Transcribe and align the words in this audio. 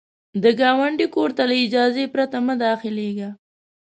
د 0.43 0.45
ګاونډي 0.59 1.07
کور 1.15 1.29
ته 1.37 1.43
له 1.49 1.55
اجازې 1.65 2.05
پرته 2.13 2.37
مه 2.45 2.53
داخلیږه 2.65 3.29